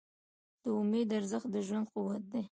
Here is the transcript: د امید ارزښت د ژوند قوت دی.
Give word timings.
د 0.63 0.65
امید 0.79 1.09
ارزښت 1.19 1.47
د 1.53 1.55
ژوند 1.67 1.85
قوت 1.93 2.23
دی. 2.31 2.39